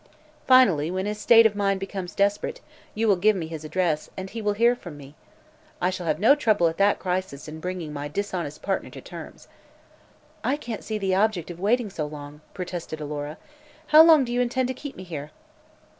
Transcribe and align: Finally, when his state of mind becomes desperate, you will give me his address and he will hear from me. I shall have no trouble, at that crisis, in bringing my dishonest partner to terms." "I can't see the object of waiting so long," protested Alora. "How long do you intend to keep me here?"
Finally, 0.47 0.89
when 0.89 1.05
his 1.05 1.19
state 1.21 1.45
of 1.45 1.55
mind 1.55 1.79
becomes 1.79 2.15
desperate, 2.15 2.59
you 2.95 3.07
will 3.07 3.15
give 3.15 3.35
me 3.35 3.45
his 3.45 3.63
address 3.63 4.09
and 4.17 4.31
he 4.31 4.41
will 4.41 4.53
hear 4.53 4.75
from 4.75 4.97
me. 4.97 5.13
I 5.79 5.91
shall 5.91 6.07
have 6.07 6.19
no 6.19 6.33
trouble, 6.33 6.67
at 6.67 6.77
that 6.79 6.97
crisis, 6.97 7.47
in 7.47 7.59
bringing 7.59 7.93
my 7.93 8.07
dishonest 8.07 8.63
partner 8.63 8.89
to 8.89 9.01
terms." 9.01 9.47
"I 10.43 10.57
can't 10.57 10.83
see 10.83 10.97
the 10.97 11.13
object 11.13 11.51
of 11.51 11.59
waiting 11.59 11.91
so 11.91 12.07
long," 12.07 12.41
protested 12.55 12.99
Alora. 12.99 13.37
"How 13.89 14.01
long 14.01 14.25
do 14.25 14.33
you 14.33 14.41
intend 14.41 14.69
to 14.69 14.73
keep 14.73 14.95
me 14.95 15.03
here?" 15.03 15.29